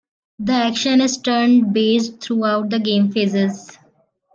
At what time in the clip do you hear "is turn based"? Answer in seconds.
0.99-2.21